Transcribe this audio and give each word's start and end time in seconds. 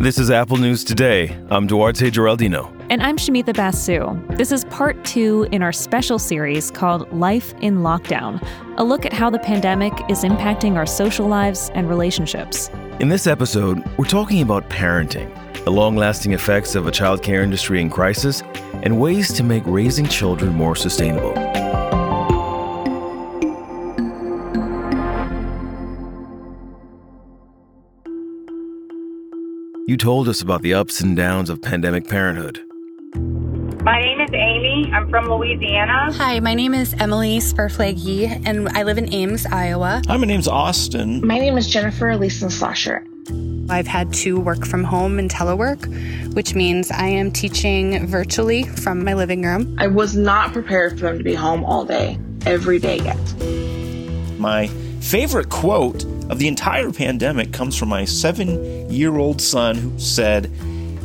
This 0.00 0.16
is 0.20 0.30
Apple 0.30 0.58
News 0.58 0.84
Today. 0.84 1.36
I'm 1.50 1.66
Duarte 1.66 2.08
Geraldino. 2.08 2.72
And 2.88 3.02
I'm 3.02 3.16
Shumita 3.16 3.52
Basu. 3.52 4.16
This 4.36 4.52
is 4.52 4.64
part 4.66 5.04
two 5.04 5.48
in 5.50 5.60
our 5.60 5.72
special 5.72 6.20
series 6.20 6.70
called 6.70 7.12
Life 7.12 7.52
in 7.62 7.78
Lockdown, 7.78 8.40
a 8.76 8.84
look 8.84 9.04
at 9.04 9.12
how 9.12 9.28
the 9.28 9.40
pandemic 9.40 9.92
is 10.08 10.22
impacting 10.22 10.76
our 10.76 10.86
social 10.86 11.26
lives 11.26 11.72
and 11.74 11.88
relationships. 11.88 12.70
In 13.00 13.08
this 13.08 13.26
episode, 13.26 13.84
we're 13.98 14.04
talking 14.04 14.40
about 14.40 14.70
parenting, 14.70 15.34
the 15.64 15.72
long 15.72 15.96
lasting 15.96 16.32
effects 16.32 16.76
of 16.76 16.86
a 16.86 16.92
childcare 16.92 17.42
industry 17.42 17.80
in 17.80 17.90
crisis, 17.90 18.44
and 18.84 19.00
ways 19.00 19.32
to 19.32 19.42
make 19.42 19.64
raising 19.66 20.06
children 20.06 20.54
more 20.54 20.76
sustainable. 20.76 21.32
You 29.88 29.96
told 29.96 30.28
us 30.28 30.42
about 30.42 30.60
the 30.60 30.74
ups 30.74 31.00
and 31.00 31.16
downs 31.16 31.48
of 31.48 31.62
pandemic 31.62 32.06
parenthood. 32.06 32.60
My 33.82 33.98
name 33.98 34.20
is 34.20 34.28
Amy. 34.34 34.92
I'm 34.92 35.08
from 35.08 35.30
Louisiana. 35.30 36.12
Hi, 36.12 36.40
my 36.40 36.52
name 36.52 36.74
is 36.74 36.94
Emily 36.98 37.38
Sperflaggy, 37.38 38.46
and 38.46 38.68
I 38.68 38.82
live 38.82 38.98
in 38.98 39.10
Ames, 39.14 39.46
Iowa. 39.46 40.02
Hi, 40.06 40.16
my 40.18 40.26
name's 40.26 40.46
Austin. 40.46 41.26
My 41.26 41.38
name 41.38 41.56
is 41.56 41.66
Jennifer 41.70 42.14
Leeson 42.18 42.50
Slasher. 42.50 43.02
I've 43.70 43.86
had 43.86 44.12
to 44.12 44.38
work 44.38 44.66
from 44.66 44.84
home 44.84 45.18
and 45.18 45.30
telework, 45.30 46.34
which 46.34 46.54
means 46.54 46.90
I 46.90 47.06
am 47.06 47.32
teaching 47.32 48.06
virtually 48.06 48.64
from 48.64 49.02
my 49.02 49.14
living 49.14 49.40
room. 49.40 49.74
I 49.78 49.86
was 49.86 50.14
not 50.14 50.52
prepared 50.52 50.98
for 51.00 51.06
them 51.06 51.16
to 51.16 51.24
be 51.24 51.32
home 51.32 51.64
all 51.64 51.86
day, 51.86 52.18
every 52.44 52.78
day 52.78 52.98
yet. 52.98 54.38
My 54.38 54.66
favorite 55.00 55.48
quote 55.48 56.04
of 56.30 56.38
the 56.38 56.48
entire 56.48 56.92
pandemic 56.92 57.52
comes 57.52 57.76
from 57.76 57.88
my 57.88 58.04
seven 58.04 58.90
year 58.90 59.16
old 59.16 59.40
son 59.40 59.76
who 59.76 59.98
said, 59.98 60.50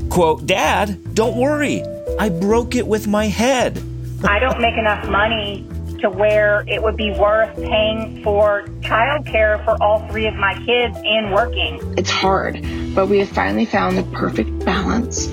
quote, 0.09 0.45
Dad, 0.45 1.15
don't 1.15 1.37
worry. 1.37 1.83
I 2.19 2.29
broke 2.29 2.75
it 2.75 2.87
with 2.87 3.07
my 3.07 3.27
head. 3.27 3.81
I 4.23 4.39
don't 4.39 4.61
make 4.61 4.77
enough 4.77 5.07
money 5.09 5.67
to 6.03 6.09
where 6.09 6.65
it 6.67 6.83
would 6.83 6.97
be 6.97 7.11
worth 7.11 7.55
paying 7.55 8.21
for 8.23 8.65
childcare 8.81 9.63
for 9.63 9.81
all 9.81 10.05
three 10.09 10.27
of 10.27 10.35
my 10.35 10.53
kids 10.65 10.97
and 11.05 11.33
working. 11.33 11.79
It's 11.97 12.09
hard, 12.09 12.61
but 12.93 13.07
we 13.07 13.19
have 13.19 13.29
finally 13.29 13.65
found 13.65 13.97
the 13.97 14.03
perfect 14.15 14.65
balance. 14.65 15.29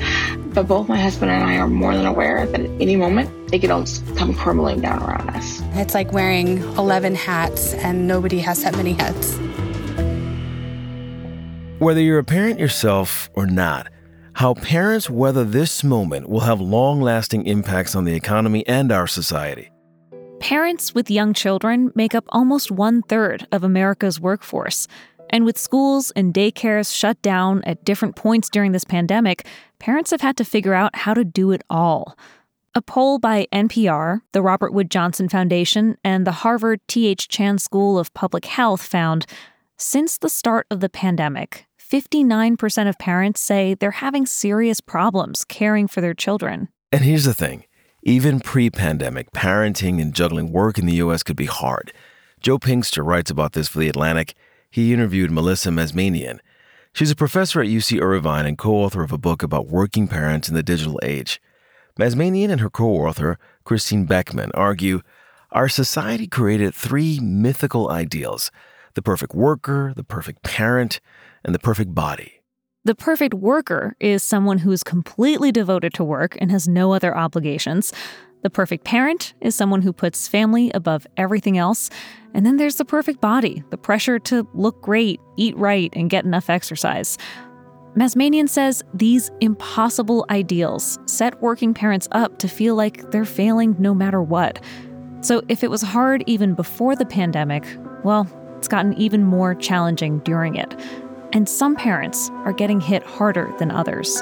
But 0.54 0.68
both 0.68 0.88
my 0.88 0.98
husband 0.98 1.30
and 1.30 1.42
I 1.44 1.56
are 1.56 1.68
more 1.68 1.94
than 1.94 2.06
aware 2.06 2.46
that 2.46 2.60
at 2.60 2.70
any 2.80 2.96
moment 2.96 3.30
it 3.52 3.60
could 3.60 3.70
all 3.70 3.84
come 4.16 4.34
crumbling 4.34 4.80
down 4.80 5.02
around 5.02 5.30
us. 5.30 5.60
It's 5.74 5.94
like 5.94 6.12
wearing 6.12 6.58
11 6.58 7.16
hats, 7.16 7.74
and 7.74 8.06
nobody 8.06 8.38
has 8.38 8.62
that 8.62 8.76
many 8.76 8.92
hats. 8.92 9.38
Whether 11.80 12.02
you're 12.02 12.18
a 12.18 12.24
parent 12.24 12.60
yourself 12.60 13.30
or 13.32 13.46
not, 13.46 13.88
how 14.34 14.52
parents 14.52 15.08
weather 15.08 15.44
this 15.44 15.82
moment 15.82 16.28
will 16.28 16.40
have 16.40 16.60
long 16.60 17.00
lasting 17.00 17.46
impacts 17.46 17.94
on 17.94 18.04
the 18.04 18.12
economy 18.12 18.66
and 18.66 18.92
our 18.92 19.06
society. 19.06 19.70
Parents 20.40 20.94
with 20.94 21.10
young 21.10 21.32
children 21.32 21.90
make 21.94 22.14
up 22.14 22.26
almost 22.28 22.70
one 22.70 23.00
third 23.00 23.46
of 23.50 23.64
America's 23.64 24.20
workforce. 24.20 24.88
And 25.30 25.46
with 25.46 25.56
schools 25.56 26.10
and 26.10 26.34
daycares 26.34 26.94
shut 26.94 27.22
down 27.22 27.64
at 27.64 27.82
different 27.82 28.14
points 28.14 28.50
during 28.50 28.72
this 28.72 28.84
pandemic, 28.84 29.46
parents 29.78 30.10
have 30.10 30.20
had 30.20 30.36
to 30.36 30.44
figure 30.44 30.74
out 30.74 30.94
how 30.94 31.14
to 31.14 31.24
do 31.24 31.50
it 31.50 31.62
all. 31.70 32.14
A 32.74 32.82
poll 32.82 33.18
by 33.18 33.46
NPR, 33.54 34.20
the 34.32 34.42
Robert 34.42 34.74
Wood 34.74 34.90
Johnson 34.90 35.30
Foundation, 35.30 35.96
and 36.04 36.26
the 36.26 36.44
Harvard 36.44 36.80
T.H. 36.88 37.28
Chan 37.28 37.56
School 37.56 37.98
of 37.98 38.12
Public 38.12 38.44
Health 38.44 38.82
found 38.82 39.24
since 39.78 40.18
the 40.18 40.28
start 40.28 40.66
of 40.70 40.80
the 40.80 40.90
pandemic, 40.90 41.66
59% 41.90 42.88
of 42.88 42.98
parents 42.98 43.40
say 43.40 43.74
they're 43.74 43.90
having 43.90 44.24
serious 44.24 44.80
problems 44.80 45.44
caring 45.44 45.88
for 45.88 46.00
their 46.00 46.14
children. 46.14 46.68
And 46.92 47.02
here's 47.02 47.24
the 47.24 47.34
thing 47.34 47.64
even 48.04 48.38
pre 48.38 48.70
pandemic, 48.70 49.32
parenting 49.32 50.00
and 50.00 50.14
juggling 50.14 50.52
work 50.52 50.78
in 50.78 50.86
the 50.86 50.94
U.S. 50.94 51.24
could 51.24 51.36
be 51.36 51.46
hard. 51.46 51.92
Joe 52.40 52.58
Pinsker 52.58 53.04
writes 53.04 53.30
about 53.30 53.54
this 53.54 53.66
for 53.66 53.80
The 53.80 53.88
Atlantic. 53.88 54.34
He 54.70 54.92
interviewed 54.92 55.32
Melissa 55.32 55.70
Mazmanian. 55.70 56.38
She's 56.92 57.10
a 57.10 57.16
professor 57.16 57.60
at 57.60 57.66
UC 57.66 58.00
Irvine 58.00 58.46
and 58.46 58.56
co 58.56 58.76
author 58.76 59.02
of 59.02 59.10
a 59.10 59.18
book 59.18 59.42
about 59.42 59.66
working 59.66 60.06
parents 60.06 60.48
in 60.48 60.54
the 60.54 60.62
digital 60.62 61.00
age. 61.02 61.42
Mazmanian 61.98 62.50
and 62.50 62.60
her 62.60 62.70
co 62.70 62.86
author, 62.86 63.36
Christine 63.64 64.04
Beckman, 64.04 64.52
argue 64.54 65.00
our 65.50 65.68
society 65.68 66.28
created 66.28 66.72
three 66.72 67.18
mythical 67.18 67.90
ideals 67.90 68.52
the 68.94 69.02
perfect 69.02 69.34
worker, 69.34 69.92
the 69.96 70.04
perfect 70.04 70.42
parent, 70.42 71.00
and 71.44 71.54
the 71.54 71.58
perfect 71.58 71.94
body. 71.94 72.42
The 72.84 72.94
perfect 72.94 73.34
worker 73.34 73.94
is 74.00 74.22
someone 74.22 74.58
who's 74.58 74.82
completely 74.82 75.52
devoted 75.52 75.92
to 75.94 76.04
work 76.04 76.36
and 76.40 76.50
has 76.50 76.66
no 76.66 76.92
other 76.92 77.16
obligations. 77.16 77.92
The 78.42 78.48
perfect 78.48 78.84
parent 78.84 79.34
is 79.42 79.54
someone 79.54 79.82
who 79.82 79.92
puts 79.92 80.26
family 80.26 80.70
above 80.72 81.06
everything 81.18 81.58
else. 81.58 81.90
And 82.32 82.46
then 82.46 82.56
there's 82.56 82.76
the 82.76 82.86
perfect 82.86 83.20
body, 83.20 83.62
the 83.68 83.76
pressure 83.76 84.18
to 84.20 84.48
look 84.54 84.80
great, 84.80 85.20
eat 85.36 85.54
right, 85.58 85.92
and 85.94 86.08
get 86.08 86.24
enough 86.24 86.48
exercise. 86.48 87.18
Mazmanian 87.96 88.48
says 88.48 88.82
these 88.94 89.30
impossible 89.40 90.24
ideals 90.30 90.98
set 91.06 91.42
working 91.42 91.74
parents 91.74 92.08
up 92.12 92.38
to 92.38 92.48
feel 92.48 92.76
like 92.76 93.10
they're 93.10 93.24
failing 93.24 93.76
no 93.78 93.94
matter 93.94 94.22
what. 94.22 94.62
So 95.20 95.42
if 95.48 95.62
it 95.62 95.70
was 95.70 95.82
hard 95.82 96.24
even 96.26 96.54
before 96.54 96.96
the 96.96 97.04
pandemic, 97.04 97.66
well, 98.04 98.26
it's 98.56 98.68
gotten 98.68 98.94
even 98.94 99.24
more 99.24 99.54
challenging 99.54 100.20
during 100.20 100.54
it. 100.54 100.74
And 101.32 101.48
some 101.48 101.76
parents 101.76 102.30
are 102.44 102.52
getting 102.52 102.80
hit 102.80 103.04
harder 103.04 103.54
than 103.58 103.70
others. 103.70 104.20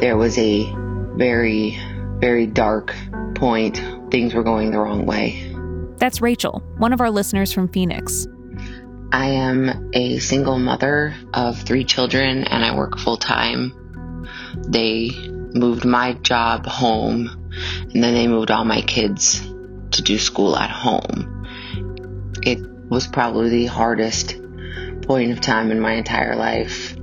There 0.00 0.16
was 0.16 0.38
a 0.38 0.72
very, 1.16 1.78
very 2.18 2.46
dark 2.46 2.94
point. 3.34 3.82
Things 4.10 4.32
were 4.32 4.42
going 4.42 4.70
the 4.70 4.78
wrong 4.78 5.04
way. 5.06 5.54
That's 5.98 6.22
Rachel, 6.22 6.62
one 6.78 6.92
of 6.92 7.00
our 7.00 7.10
listeners 7.10 7.52
from 7.52 7.68
Phoenix. 7.68 8.26
I 9.10 9.30
am 9.30 9.90
a 9.94 10.18
single 10.18 10.58
mother 10.58 11.14
of 11.34 11.60
three 11.60 11.84
children 11.84 12.44
and 12.44 12.64
I 12.64 12.76
work 12.76 12.98
full 12.98 13.16
time. 13.16 13.72
They 14.68 15.10
moved 15.54 15.84
my 15.84 16.12
job 16.12 16.66
home 16.66 17.50
and 17.82 18.04
then 18.04 18.14
they 18.14 18.28
moved 18.28 18.50
all 18.50 18.64
my 18.64 18.82
kids 18.82 19.40
to 19.92 20.02
do 20.02 20.18
school 20.18 20.56
at 20.56 20.70
home. 20.70 21.46
It 22.42 22.60
was 22.88 23.06
probably 23.06 23.50
the 23.50 23.66
hardest 23.66 24.36
point 25.02 25.32
of 25.32 25.40
time 25.40 25.70
in 25.70 25.80
my 25.80 25.92
entire 25.92 26.36
life. 26.36 26.94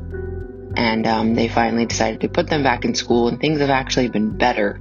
And 0.78 1.07
um, 1.07 1.35
they 1.35 1.47
finally 1.47 1.85
decided 1.85 2.22
to 2.22 2.29
put 2.29 2.47
them 2.50 2.63
back 2.63 2.85
in 2.85 2.96
school, 2.96 3.28
and 3.28 3.40
things 3.40 3.62
have 3.62 3.69
actually 3.69 4.09
been 4.09 4.38
better. 4.38 4.79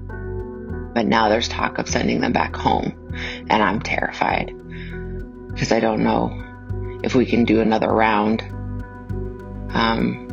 But 0.94 1.06
now 1.06 1.28
there's 1.28 1.48
talk 1.48 1.78
of 1.78 1.88
sending 1.88 2.20
them 2.20 2.32
back 2.32 2.56
home, 2.56 3.12
and 3.48 3.62
I'm 3.62 3.80
terrified 3.80 4.52
because 5.48 5.70
I 5.70 5.80
don't 5.80 6.02
know 6.02 7.00
if 7.04 7.14
we 7.14 7.26
can 7.26 7.44
do 7.44 7.60
another 7.60 7.88
round. 7.88 8.42
Um, 9.70 10.24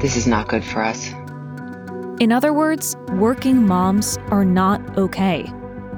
this 0.00 0.16
is 0.16 0.26
not 0.26 0.48
good 0.48 0.64
for 0.64 0.82
us. 0.82 1.12
In 2.20 2.32
other 2.32 2.52
words, 2.52 2.96
working 3.12 3.66
moms 3.66 4.18
are 4.30 4.44
not 4.44 4.96
okay. 4.96 5.50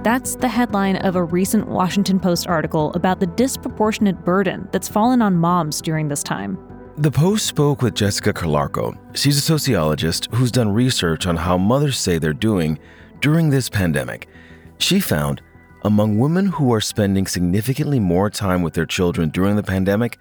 That's 0.05 0.37
the 0.37 0.49
headline 0.49 0.97
of 0.97 1.17
a 1.17 1.25
recent 1.25 1.67
Washington 1.67 2.21
Post 2.21 2.47
article 2.47 2.93
about 2.93 3.21
the 3.21 3.27
disproportionate 3.27 4.23
burden 4.23 4.69
that's 4.71 4.87
fallen 4.87 5.23
on 5.23 5.35
moms 5.35 5.81
during 5.81 6.09
this 6.09 6.23
time. 6.23 6.59
The 6.99 7.11
Post 7.11 7.47
spoke 7.47 7.81
with 7.81 7.95
Jessica 7.95 8.35
Calarco. 8.35 8.99
She's 9.17 9.39
a 9.39 9.41
sociologist 9.41 10.29
who's 10.35 10.53
done 10.53 10.75
research 10.75 11.27
on 11.27 11.39
how 11.39 11.57
mothers 11.57 11.99
say 11.99 12.19
they're 12.19 12.35
doing 12.35 12.79
during 13.23 13.49
this 13.49 13.71
pandemic. 13.71 14.29
She 14.77 15.01
found 15.01 15.41
among 15.85 16.19
women 16.19 16.49
who 16.49 16.75
are 16.75 16.83
spending 16.83 17.27
significantly 17.27 17.99
more 17.99 18.29
time 18.29 18.61
with 18.61 18.75
their 18.75 18.85
children 18.85 19.31
during 19.31 19.57
the 19.57 19.63
pandemic, 19.63 20.19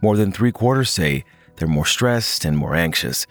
more 0.00 0.16
than 0.16 0.32
three 0.32 0.50
quarters 0.50 0.90
say 0.90 1.24
they're 1.58 1.68
more 1.68 1.86
stressed 1.86 2.44
and 2.44 2.58
more 2.58 2.74
anxious. 2.74 3.28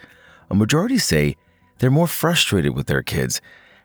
A 0.50 0.56
majority 0.56 1.00
say 1.00 1.36
they're 1.80 1.92
more 1.92 2.08
frustrated 2.08 2.78
with 2.78 2.88
their 2.88 3.04
kids 3.04 3.42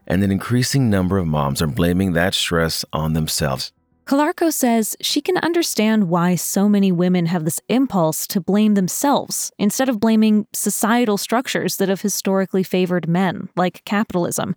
and 0.07 0.23
an 0.23 0.31
increasing 0.31 0.89
number 0.91 1.19
of 1.19 1.27
moms 1.27 1.61
are 1.61 1.67
blaming 1.67 2.13
that 2.13 2.35
stress 2.35 2.85
on 2.93 3.13
themselves. 3.13 3.73
Calarco 4.07 4.53
says 4.53 4.97
she 5.01 5.21
can 5.21 5.37
understand 5.39 6.09
why 6.09 6.37
so 6.37 6.69
many 6.69 6.93
women 6.93 7.27
have 7.27 7.45
this 7.45 7.61
impulse 7.69 8.29
to 8.29 8.41
blame 8.41 8.75
themselves 8.75 9.51
instead 9.59 9.89
of 9.89 9.99
blaming 9.99 10.47
societal 10.53 11.17
structures 11.17 11.77
that 11.79 11.89
have 11.89 12.03
historically 12.03 12.63
favored 12.63 13.09
men, 13.09 13.49
like 13.57 13.85
capitalism. 13.85 14.55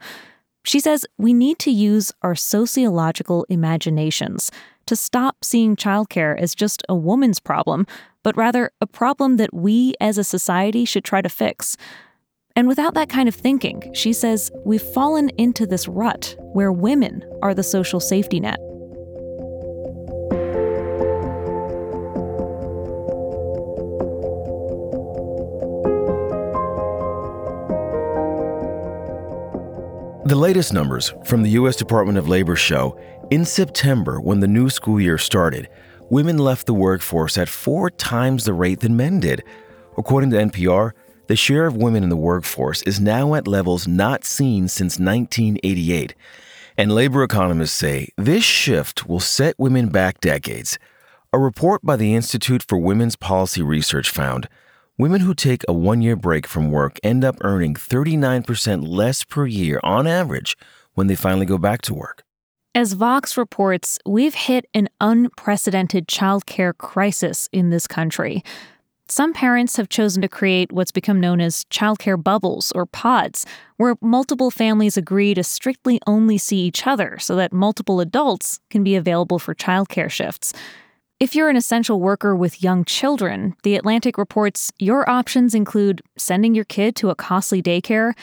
She 0.63 0.79
says 0.79 1.03
we 1.17 1.33
need 1.33 1.57
to 1.59 1.71
use 1.71 2.11
our 2.21 2.35
sociological 2.35 3.45
imaginations 3.49 4.51
to 4.85 4.95
stop 4.95 5.43
seeing 5.43 5.75
childcare 5.75 6.39
as 6.39 6.53
just 6.53 6.83
a 6.87 6.93
woman's 6.93 7.39
problem, 7.39 7.87
but 8.21 8.37
rather 8.37 8.71
a 8.81 8.85
problem 8.85 9.37
that 9.37 9.51
we 9.51 9.95
as 9.99 10.19
a 10.19 10.23
society 10.23 10.85
should 10.85 11.03
try 11.03 11.23
to 11.23 11.29
fix. 11.29 11.75
And 12.55 12.67
without 12.67 12.93
that 12.95 13.09
kind 13.09 13.29
of 13.29 13.35
thinking, 13.35 13.91
she 13.93 14.13
says, 14.13 14.51
we've 14.65 14.81
fallen 14.81 15.29
into 15.37 15.65
this 15.65 15.87
rut 15.87 16.35
where 16.53 16.71
women 16.71 17.23
are 17.41 17.53
the 17.53 17.63
social 17.63 17.99
safety 17.99 18.39
net. 18.39 18.59
The 30.25 30.35
latest 30.35 30.73
numbers 30.73 31.13
from 31.25 31.41
the 31.41 31.49
U.S. 31.51 31.75
Department 31.75 32.17
of 32.19 32.29
Labor 32.29 32.55
show 32.55 32.99
in 33.31 33.45
September, 33.45 34.19
when 34.19 34.39
the 34.39 34.47
new 34.47 34.69
school 34.69 34.99
year 34.99 35.17
started, 35.17 35.69
women 36.09 36.37
left 36.37 36.65
the 36.65 36.73
workforce 36.73 37.37
at 37.37 37.49
four 37.49 37.89
times 37.89 38.43
the 38.43 38.53
rate 38.53 38.79
than 38.81 38.95
men 38.97 39.19
did. 39.19 39.43
According 39.97 40.31
to 40.31 40.37
NPR, 40.37 40.91
the 41.29 41.35
share 41.35 41.67
of 41.67 41.77
women 41.77 42.01
in 42.01 42.09
the 42.09 42.17
workforce 42.17 42.81
is 42.81 42.99
now 42.99 43.35
at 43.35 43.47
levels 43.47 43.87
not 43.87 44.25
seen 44.25 44.67
since 44.67 44.97
1988. 44.97 46.15
And 46.75 46.91
labor 46.91 47.21
economists 47.21 47.73
say 47.73 48.09
this 48.17 48.43
shift 48.43 49.07
will 49.07 49.19
set 49.19 49.53
women 49.59 49.89
back 49.89 50.19
decades. 50.21 50.79
A 51.31 51.37
report 51.37 51.85
by 51.85 51.97
the 51.97 52.15
Institute 52.15 52.65
for 52.67 52.79
Women's 52.79 53.15
Policy 53.15 53.61
Research 53.61 54.09
found 54.09 54.49
women 54.97 55.21
who 55.21 55.35
take 55.35 55.63
a 55.67 55.73
one 55.73 56.01
year 56.01 56.15
break 56.15 56.47
from 56.47 56.71
work 56.71 56.97
end 57.03 57.23
up 57.23 57.37
earning 57.41 57.75
39% 57.75 58.87
less 58.87 59.23
per 59.23 59.45
year 59.45 59.79
on 59.83 60.07
average 60.07 60.57
when 60.95 61.05
they 61.05 61.15
finally 61.15 61.45
go 61.45 61.59
back 61.59 61.83
to 61.83 61.93
work. 61.93 62.23
As 62.73 62.93
Vox 62.93 63.37
reports, 63.37 63.99
we've 64.03 64.33
hit 64.33 64.65
an 64.73 64.89
unprecedented 64.99 66.07
childcare 66.07 66.75
crisis 66.75 67.47
in 67.51 67.69
this 67.69 67.85
country. 67.85 68.43
Some 69.11 69.33
parents 69.33 69.77
have 69.77 69.89
chosen 69.89 70.21
to 70.21 70.29
create 70.29 70.71
what's 70.71 70.91
become 70.91 71.19
known 71.19 71.41
as 71.41 71.65
childcare 71.65 72.23
bubbles 72.23 72.71
or 72.73 72.85
pods, 72.85 73.43
where 73.77 73.95
multiple 74.01 74.51
families 74.51 74.97
agree 74.97 75.33
to 75.33 75.43
strictly 75.43 75.99
only 76.05 76.37
see 76.37 76.59
each 76.59 76.85
other 76.85 77.17
so 77.17 77.35
that 77.35 77.51
multiple 77.51 78.01
adults 78.01 78.59
can 78.69 78.83
be 78.83 78.95
available 78.95 79.39
for 79.39 79.55
childcare 79.55 80.11
shifts. 80.11 80.53
If 81.19 81.33
you're 81.33 81.49
an 81.49 81.55
essential 81.55 81.99
worker 81.99 82.35
with 82.35 82.61
young 82.61 82.85
children, 82.85 83.55
The 83.63 83.75
Atlantic 83.75 84.15
reports 84.15 84.71
your 84.77 85.09
options 85.09 85.55
include 85.55 86.03
sending 86.15 86.53
your 86.53 86.65
kid 86.65 86.95
to 86.97 87.09
a 87.09 87.15
costly 87.15 87.63
daycare, 87.63 88.13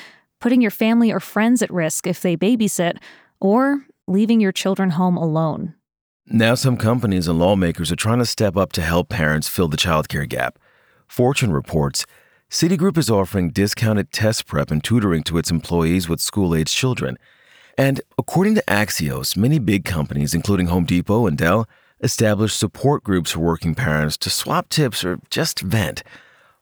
putting 0.41 0.63
your 0.63 0.71
family 0.71 1.11
or 1.11 1.19
friends 1.19 1.63
at 1.63 1.73
risk 1.73 2.07
if 2.07 2.21
they 2.21 2.37
babysit, 2.37 2.99
or 3.41 3.85
leaving 4.07 4.41
your 4.41 4.53
children 4.53 4.91
home 4.91 5.17
alone. 5.17 5.75
Now, 6.29 6.55
some 6.55 6.77
companies 6.77 7.27
and 7.27 7.41
lawmakers 7.41 7.91
are 7.91 7.97
trying 7.97 8.21
to 8.21 8.25
step 8.25 8.57
up 8.57 8.71
to 8.73 8.83
help 8.83 9.09
parents 9.09 9.49
fill 9.49 9.69
the 9.69 9.77
childcare 9.77 10.29
gap. 10.29 10.61
Fortune 11.07 11.53
reports 11.53 12.07
Citigroup 12.51 12.97
is 12.97 13.11
offering 13.11 13.51
discounted 13.51 14.13
test 14.13 14.47
prep 14.47 14.71
and 14.71 14.83
tutoring 14.83 15.25
to 15.25 15.37
its 15.37 15.51
employees 15.51 16.09
with 16.09 16.21
school 16.21 16.55
age 16.55 16.73
children. 16.73 17.19
And 17.77 18.01
according 18.17 18.55
to 18.55 18.65
Axios, 18.69 19.37
many 19.37 19.59
big 19.59 19.85
companies, 19.85 20.33
including 20.33 20.69
Home 20.69 20.85
Depot 20.85 21.27
and 21.27 21.37
Dell, 21.37 21.69
establish 22.01 22.55
support 22.55 23.03
groups 23.03 23.33
for 23.33 23.41
working 23.41 23.75
parents 23.75 24.17
to 24.19 24.31
swap 24.31 24.69
tips 24.69 25.05
or 25.05 25.19
just 25.29 25.61
vent. 25.61 26.03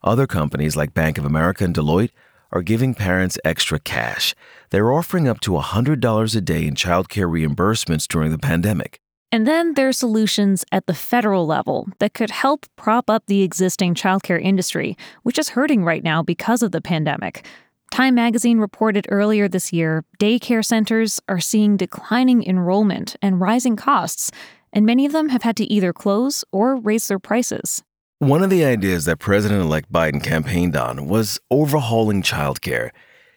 Other 0.03 0.27
companies 0.27 0.77
like 0.77 0.95
Bank 0.95 1.19
of 1.19 1.25
America 1.25 1.65
and 1.65 1.75
Deloitte 1.75 2.11
are 2.51 2.63
giving 2.63 2.95
parents 2.95 3.39
extra 3.45 3.79
cash. 3.79 4.35
They're 4.71 4.93
offering 4.93 5.29
up 5.29 5.41
to 5.41 5.53
$100 5.53 6.37
a 6.37 6.41
day 6.41 6.67
in 6.67 6.75
childcare 6.75 7.29
reimbursements 7.29 8.09
during 8.09 8.31
the 8.31 8.39
pandemic. 8.39 9.01
And 9.35 9.49
then 9.49 9.75
there 9.75 9.89
are 9.89 9.93
solutions 9.93 10.65
at 10.71 10.87
the 10.87 10.95
federal 10.95 11.45
level 11.45 11.89
that 11.99 12.15
could 12.15 12.31
help 12.31 12.67
prop 12.77 13.11
up 13.11 13.25
the 13.27 13.43
existing 13.43 13.97
childcare 13.97 14.41
industry, 14.41 14.97
which 15.25 15.41
is 15.41 15.49
hurting 15.49 15.83
right 15.83 16.05
now 16.05 16.23
because 16.23 16.63
of 16.63 16.71
the 16.71 16.81
pandemic. 16.81 17.45
Time 17.91 18.15
magazine 18.15 18.59
reported 18.59 19.09
earlier 19.11 19.49
this 19.49 19.73
year 19.73 20.05
daycare 20.21 20.65
centers 20.65 21.21
are 21.29 21.41
seeing 21.41 21.77
declining 21.77 22.47
enrollment 22.47 23.17
and 23.21 23.41
rising 23.41 23.75
costs, 23.75 24.31
and 24.73 24.87
many 24.87 25.05
of 25.05 25.11
them 25.11 25.31
have 25.31 25.43
had 25.43 25.57
to 25.57 25.65
either 25.65 25.93
close 25.93 26.45
or 26.53 26.77
raise 26.77 27.09
their 27.09 27.19
prices. 27.19 27.83
One 28.21 28.45
of 28.45 28.51
the 28.51 28.65
ideas 28.65 29.05
that 29.07 29.19
President 29.19 29.61
elect 29.63 29.93
Biden 29.93 30.23
campaigned 30.23 30.77
on 30.77 31.09
was 31.09 31.41
overhauling 31.51 32.23
childcare. 32.23 32.91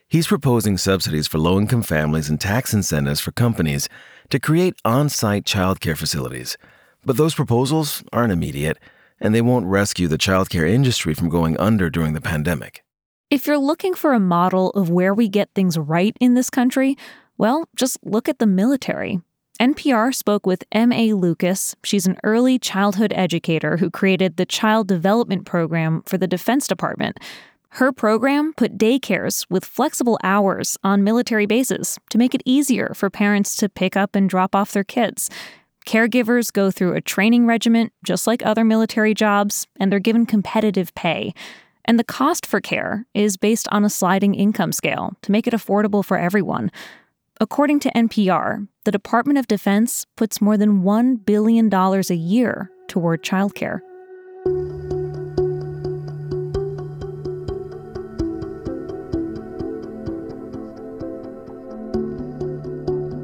He's 0.07 0.27
proposing 0.27 0.77
subsidies 0.77 1.27
for 1.27 1.39
low 1.39 1.57
income 1.59 1.81
families 1.81 2.29
and 2.29 2.39
tax 2.39 2.71
incentives 2.71 3.19
for 3.19 3.31
companies 3.31 3.89
to 4.29 4.39
create 4.39 4.75
on 4.83 5.09
site 5.09 5.45
childcare 5.45 5.97
facilities. 5.97 6.57
But 7.05 7.17
those 7.17 7.35
proposals 7.35 8.03
aren't 8.11 8.33
immediate, 8.33 8.77
and 9.19 9.33
they 9.33 9.41
won't 9.41 9.65
rescue 9.65 10.07
the 10.07 10.17
childcare 10.17 10.69
industry 10.69 11.13
from 11.13 11.29
going 11.29 11.57
under 11.57 11.89
during 11.89 12.13
the 12.13 12.21
pandemic. 12.21 12.83
If 13.29 13.45
you're 13.45 13.57
looking 13.57 13.93
for 13.93 14.13
a 14.13 14.19
model 14.19 14.69
of 14.71 14.89
where 14.89 15.13
we 15.13 15.27
get 15.27 15.49
things 15.53 15.77
right 15.77 16.15
in 16.19 16.33
this 16.33 16.49
country, 16.49 16.97
well, 17.37 17.67
just 17.75 17.97
look 18.03 18.29
at 18.29 18.39
the 18.39 18.47
military. 18.47 19.21
NPR 19.59 20.13
spoke 20.13 20.45
with 20.45 20.63
M.A. 20.71 21.13
Lucas. 21.13 21.75
She's 21.83 22.05
an 22.05 22.17
early 22.23 22.59
childhood 22.59 23.11
educator 23.15 23.77
who 23.77 23.89
created 23.89 24.37
the 24.37 24.45
Child 24.45 24.87
Development 24.87 25.45
Program 25.45 26.03
for 26.05 26.17
the 26.17 26.27
Defense 26.27 26.67
Department. 26.67 27.19
Her 27.71 27.91
program 27.91 28.53
put 28.53 28.77
daycares 28.77 29.45
with 29.49 29.65
flexible 29.65 30.17
hours 30.23 30.77
on 30.83 31.03
military 31.03 31.45
bases 31.45 31.99
to 32.09 32.17
make 32.17 32.33
it 32.33 32.41
easier 32.45 32.93
for 32.95 33.09
parents 33.09 33.55
to 33.57 33.69
pick 33.69 33.95
up 33.95 34.15
and 34.15 34.29
drop 34.29 34.55
off 34.55 34.71
their 34.71 34.83
kids. 34.83 35.29
Caregivers 35.85 36.51
go 36.51 36.71
through 36.71 36.93
a 36.95 37.01
training 37.01 37.45
regiment 37.45 37.93
just 38.03 38.27
like 38.27 38.45
other 38.45 38.63
military 38.63 39.13
jobs, 39.13 39.67
and 39.79 39.91
they're 39.91 39.99
given 39.99 40.25
competitive 40.25 40.93
pay. 40.95 41.33
And 41.85 41.97
the 41.97 42.03
cost 42.03 42.45
for 42.45 42.59
care 42.59 43.05
is 43.13 43.37
based 43.37 43.67
on 43.71 43.85
a 43.85 43.89
sliding 43.89 44.35
income 44.35 44.73
scale 44.73 45.13
to 45.21 45.31
make 45.31 45.47
it 45.47 45.53
affordable 45.53 46.03
for 46.03 46.17
everyone. 46.17 46.71
According 47.39 47.79
to 47.81 47.91
NPR, 47.91 48.67
the 48.83 48.91
Department 48.91 49.37
of 49.39 49.47
Defense 49.47 50.05
puts 50.15 50.41
more 50.41 50.57
than 50.57 50.81
$1 50.81 51.25
billion 51.25 51.73
a 51.73 52.13
year 52.13 52.71
toward 52.87 53.23
childcare. 53.23 53.79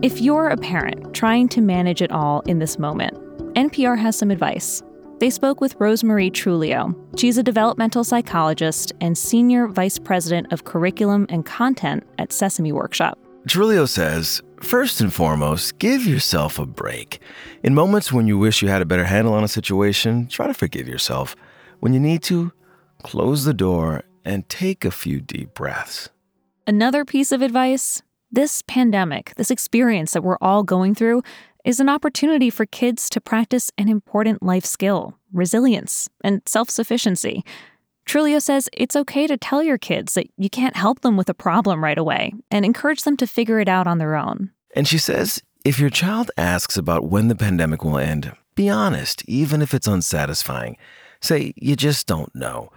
If 0.04 0.20
you're 0.20 0.50
a 0.50 0.58
parent 0.58 1.14
trying 1.14 1.48
to 1.48 1.62
manage 1.62 2.02
it 2.02 2.12
all 2.12 2.42
in 2.42 2.60
this 2.60 2.78
moment, 2.78 3.14
NPR 3.54 3.98
has 3.98 4.18
some 4.18 4.32
advice. 4.32 4.84
They 5.20 5.30
spoke 5.30 5.62
with 5.62 5.80
Rosemarie 5.80 6.30
Truglio. 6.30 6.94
She's 7.18 7.38
a 7.38 7.44
developmental 7.44 8.04
psychologist 8.04 8.92
and 9.00 9.18
senior 9.18 9.66
vice 9.66 9.98
president 9.98 10.52
of 10.52 10.66
curriculum 10.66 11.26
and 11.30 11.46
content 11.46 12.04
at 12.20 12.34
Sesame 12.34 12.74
Workshop. 12.74 13.18
Truglio 13.48 13.88
says, 13.88 14.42
first 14.60 15.00
and 15.00 15.14
foremost, 15.14 15.80
give 15.80 16.06
yourself 16.06 16.60
a 16.60 16.66
break. 16.66 17.22
In 17.64 17.74
moments 17.74 18.12
when 18.12 18.28
you 18.28 18.38
wish 18.38 18.62
you 18.62 18.68
had 18.68 18.82
a 18.82 18.86
better 18.86 19.06
handle 19.06 19.34
on 19.34 19.46
a 19.46 19.48
situation, 19.48 20.28
try 20.28 20.48
to 20.48 20.54
forgive 20.54 20.86
yourself. 20.86 21.34
When 21.80 21.94
you 21.94 22.02
need 22.02 22.24
to, 22.24 22.52
close 23.04 23.46
the 23.46 23.54
door 23.54 24.04
and 24.26 24.50
take 24.50 24.84
a 24.84 24.92
few 24.92 25.22
deep 25.22 25.54
breaths. 25.54 26.10
Another 26.68 27.06
piece 27.06 27.32
of 27.32 27.42
advice 27.42 28.04
this 28.34 28.64
pandemic, 28.64 29.34
this 29.36 29.52
experience 29.52 30.12
that 30.12 30.24
we're 30.24 30.40
all 30.42 30.64
going 30.64 30.96
through, 30.96 31.22
is 31.64 31.80
an 31.80 31.88
opportunity 31.88 32.50
for 32.50 32.66
kids 32.66 33.10
to 33.12 33.22
practice 33.22 33.72
an 33.78 33.88
important 33.88 34.44
life 34.44 34.66
skill 34.66 35.18
resilience 35.32 36.10
and 36.24 36.42
self 36.46 36.70
sufficiency. 36.70 37.44
Truglio 38.06 38.42
says 38.42 38.70
it's 38.74 38.98
okay 38.98 39.28
to 39.28 39.38
tell 39.38 39.64
your 39.64 39.78
kids 39.78 40.16
that 40.16 40.28
you 40.38 40.50
can't 40.50 40.76
help 40.76 41.02
them 41.02 41.16
with 41.16 41.30
a 41.30 41.34
problem 41.34 41.82
right 41.82 41.98
away 41.98 42.34
and 42.52 42.66
encourage 42.66 43.04
them 43.04 43.16
to 43.18 43.26
figure 43.26 43.60
it 43.60 43.70
out 43.70 43.88
on 43.88 43.98
their 43.98 44.16
own. 44.16 44.52
And 44.76 44.88
she 44.88 44.98
says 44.98 45.42
if 45.64 45.80
your 45.80 45.90
child 45.90 46.30
asks 46.36 46.76
about 46.76 47.06
when 47.06 47.30
the 47.30 47.36
pandemic 47.36 47.84
will 47.84 47.98
end, 47.98 48.34
be 48.56 48.68
honest, 48.68 49.24
even 49.26 49.62
if 49.62 49.74
it's 49.74 49.88
unsatisfying. 49.88 50.76
Say 51.22 51.54
you 51.56 51.76
just 51.76 52.08
don't 52.08 52.36
know. 52.36 52.72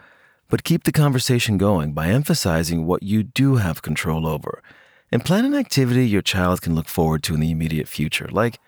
But 0.48 0.62
keep 0.62 0.84
the 0.84 0.92
conversation 0.92 1.58
going 1.58 1.92
by 1.92 2.08
emphasizing 2.08 2.86
what 2.86 3.02
you 3.02 3.24
do 3.24 3.56
have 3.56 3.82
control 3.82 4.26
over 4.26 4.62
and 5.10 5.24
plan 5.24 5.44
an 5.44 5.54
activity 5.54 6.06
your 6.06 6.22
child 6.22 6.62
can 6.62 6.74
look 6.74 6.88
forward 6.88 7.22
to 7.24 7.34
in 7.34 7.40
the 7.40 7.50
immediate 7.50 7.88
future, 7.88 8.28
like 8.30 8.58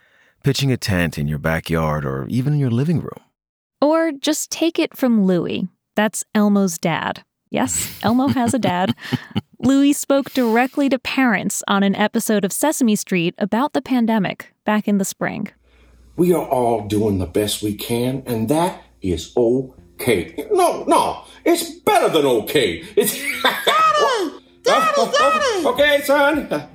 pitching 0.43 0.73
a 0.73 0.77
tent 0.77 1.19
in 1.19 1.29
your 1.29 1.39
backyard 1.39 2.05
or 2.05 2.27
even 2.29 2.55
in 2.55 2.59
your 2.59 2.71
living 2.71 3.01
room. 3.01 3.21
Or 3.81 4.13
just 4.13 4.51
take 4.51 4.79
it 4.79 4.97
from 4.97 5.25
Louie. 5.25 5.69
That's 5.95 6.25
Elmo's 6.35 6.79
dad. 6.79 7.25
Yes, 7.51 7.99
Elmo 8.03 8.29
has 8.29 8.55
a 8.55 8.59
dad. 8.59 8.95
Louie 9.59 9.93
spoke 9.93 10.31
directly 10.31 10.89
to 10.89 10.99
parents 10.99 11.63
on 11.67 11.83
an 11.83 11.97
episode 11.97 12.45
of 12.45 12.53
Sesame 12.53 12.95
Street 12.95 13.35
about 13.39 13.73
the 13.73 13.83
pandemic 13.83 14.53
back 14.65 14.87
in 14.87 14.99
the 14.99 15.05
spring. 15.05 15.49
We 16.17 16.33
are 16.33 16.47
all 16.47 16.87
doing 16.87 17.19
the 17.19 17.27
best 17.27 17.63
we 17.63 17.75
can, 17.75 18.23
and 18.27 18.49
that 18.49 18.83
is 19.01 19.33
okay. 19.37 20.47
No, 20.53 20.85
no, 20.85 21.25
it's 21.45 21.71
better 21.81 22.09
than 22.09 22.27
okay. 22.27 22.85
It's 22.97 23.19
Daddy! 24.69 24.95
Daddy, 24.97 25.19
Daddy! 25.19 25.67
Okay, 25.67 26.01
son, 26.03 26.69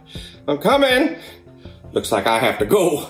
I'm 0.48 0.58
coming. 0.58 1.16
Looks 1.92 2.12
like 2.12 2.28
I 2.28 2.40
have 2.40 2.60
to 2.60 2.66
go. 2.66 3.08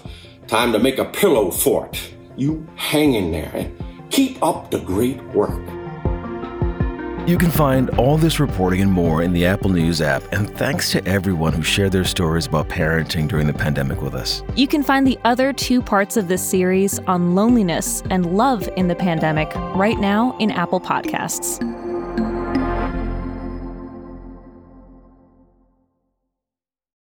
Time 0.47 0.71
to 0.73 0.79
make 0.79 0.97
a 0.97 1.05
pillow 1.05 1.51
fort. 1.51 1.99
You 2.35 2.67
hang 2.75 3.13
in 3.13 3.31
there 3.31 3.51
and 3.53 4.11
keep 4.11 4.43
up 4.43 4.71
the 4.71 4.79
great 4.79 5.23
work. 5.27 5.61
You 7.25 7.37
can 7.37 7.51
find 7.51 7.89
all 7.91 8.17
this 8.17 8.41
reporting 8.41 8.81
and 8.81 8.91
more 8.91 9.23
in 9.23 9.31
the 9.31 9.45
Apple 9.45 9.69
News 9.69 10.01
app, 10.01 10.23
and 10.33 10.53
thanks 10.57 10.91
to 10.91 11.07
everyone 11.07 11.53
who 11.53 11.61
shared 11.61 11.93
their 11.93 12.03
stories 12.03 12.47
about 12.47 12.67
parenting 12.67 13.29
during 13.29 13.47
the 13.47 13.53
pandemic 13.53 14.01
with 14.01 14.13
us. 14.13 14.43
You 14.57 14.67
can 14.67 14.83
find 14.83 15.07
the 15.07 15.17
other 15.23 15.53
two 15.53 15.81
parts 15.81 16.17
of 16.17 16.27
this 16.27 16.43
series 16.43 16.99
on 16.99 17.33
loneliness 17.33 18.03
and 18.09 18.35
love 18.35 18.67
in 18.75 18.89
the 18.89 18.95
pandemic 18.95 19.55
right 19.73 19.97
now 19.97 20.35
in 20.39 20.51
Apple 20.51 20.81
Podcasts. 20.81 21.61